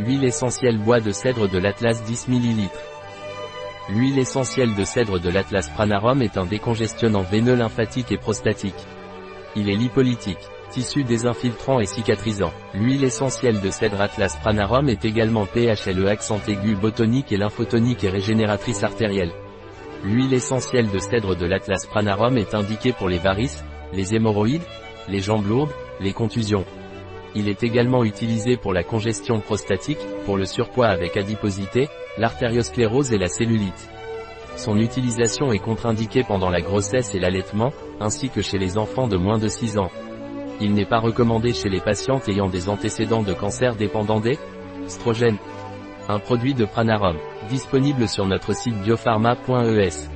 Huile 0.00 0.24
essentielle 0.24 0.78
bois 0.78 0.98
de 0.98 1.12
cèdre 1.12 1.48
de 1.48 1.56
l'Atlas 1.56 2.02
10 2.02 2.28
ml. 2.28 2.68
L'huile 3.90 4.18
essentielle 4.18 4.74
de 4.74 4.82
cèdre 4.82 5.20
de 5.20 5.30
l'Atlas 5.30 5.68
Pranarum 5.68 6.20
est 6.20 6.36
un 6.36 6.46
décongestionnant 6.46 7.22
veineux 7.22 7.54
lymphatique 7.54 8.10
et 8.10 8.18
prostatique. 8.18 8.74
Il 9.54 9.70
est 9.70 9.76
lipolytique, 9.76 10.50
tissu 10.70 11.04
désinfiltrant 11.04 11.78
et 11.78 11.86
cicatrisant. 11.86 12.52
L'huile 12.74 13.04
essentielle 13.04 13.60
de 13.60 13.70
cèdre 13.70 14.00
Atlas 14.00 14.36
Pranarum 14.36 14.88
est 14.88 15.04
également 15.04 15.46
PHLE 15.46 16.08
accent 16.08 16.40
aigu 16.48 16.74
botonique 16.74 17.30
et 17.30 17.36
lymphotonique 17.36 18.02
et 18.02 18.10
régénératrice 18.10 18.82
artérielle. 18.82 19.32
L'huile 20.02 20.34
essentielle 20.34 20.90
de 20.90 20.98
cèdre 20.98 21.36
de 21.36 21.46
l'Atlas 21.46 21.86
Pranarum 21.86 22.36
est 22.36 22.56
indiquée 22.56 22.92
pour 22.92 23.08
les 23.08 23.18
varices, 23.18 23.62
les 23.92 24.16
hémorroïdes, 24.16 24.66
les 25.08 25.20
jambes 25.20 25.46
lourdes, 25.46 25.72
les 26.00 26.12
contusions. 26.12 26.64
Il 27.34 27.48
est 27.48 27.62
également 27.62 28.04
utilisé 28.04 28.56
pour 28.56 28.72
la 28.72 28.84
congestion 28.84 29.40
prostatique, 29.40 29.98
pour 30.24 30.36
le 30.36 30.44
surpoids 30.44 30.88
avec 30.88 31.16
adiposité, 31.16 31.88
l'artériosclérose 32.16 33.12
et 33.12 33.18
la 33.18 33.28
cellulite. 33.28 33.88
Son 34.56 34.78
utilisation 34.78 35.52
est 35.52 35.58
contre-indiquée 35.58 36.22
pendant 36.22 36.48
la 36.48 36.60
grossesse 36.60 37.14
et 37.14 37.18
l'allaitement, 37.18 37.72
ainsi 38.00 38.28
que 38.28 38.40
chez 38.40 38.58
les 38.58 38.78
enfants 38.78 39.08
de 39.08 39.16
moins 39.16 39.38
de 39.38 39.48
6 39.48 39.78
ans. 39.78 39.90
Il 40.60 40.74
n'est 40.74 40.86
pas 40.86 41.00
recommandé 41.00 41.52
chez 41.52 41.68
les 41.68 41.80
patientes 41.80 42.28
ayant 42.28 42.48
des 42.48 42.68
antécédents 42.68 43.24
de 43.24 43.34
cancer 43.34 43.74
dépendant 43.74 44.20
des 44.20 44.38
strogènes. 44.86 45.38
Un 46.08 46.20
produit 46.20 46.54
de 46.54 46.64
Pranarum, 46.64 47.16
disponible 47.48 48.06
sur 48.06 48.26
notre 48.26 48.54
site 48.54 48.80
biopharma.es. 48.82 50.13